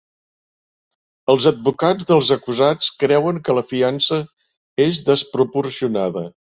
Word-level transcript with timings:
Els 1.33 1.45
advocats 1.51 2.09
dels 2.13 2.31
acusats 2.37 2.89
creuen 3.05 3.43
que 3.49 3.59
la 3.61 3.67
fiança 3.75 4.21
és 4.91 5.07
desproporcionada 5.15 6.29